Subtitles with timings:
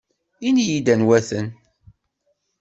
[0.47, 1.47] Ini-iyi-d anwa-ten.